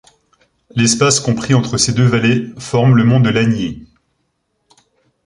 L'espace 0.71 1.19
compris 1.19 1.53
entre 1.53 1.77
ces 1.77 1.93
deux 1.93 2.07
vallées 2.07 2.47
forme 2.57 2.95
le 2.97 3.03
Mont 3.03 3.19
de 3.19 3.29
Lagny. 3.29 3.87